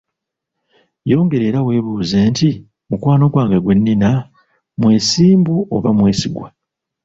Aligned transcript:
Yongera 1.11 1.43
era 1.47 1.59
weebuuze 1.65 2.17
nti, 2.31 2.49
mukwano 2.89 3.25
gwange 3.33 3.57
gwennina, 3.63 4.09
mwesimbu 4.79 5.55
oba 5.75 5.89
mwesigwa? 5.97 6.47